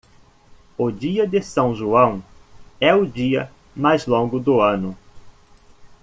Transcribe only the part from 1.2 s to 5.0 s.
de São João é o dia mais longo do ano.